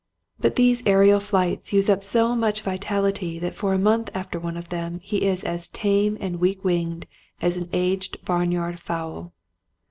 But 0.39 0.55
these 0.55 0.81
aerial 0.87 1.19
flights 1.19 1.73
use 1.73 1.87
up 1.87 2.01
so 2.01 2.35
much 2.35 2.61
vitality 2.63 3.37
that 3.37 3.53
for 3.53 3.71
a 3.71 3.77
month 3.77 4.09
after 4.15 4.39
one 4.39 4.57
of 4.57 4.69
them 4.69 4.99
he 5.03 5.17
is 5.27 5.43
as 5.43 5.67
tame 5.67 6.17
and 6.19 6.39
weak 6.39 6.63
winged 6.63 7.05
as 7.39 7.55
an 7.55 7.69
aged 7.71 8.17
barn 8.25 8.51
yard 8.51 8.79
fowl. 8.79 9.31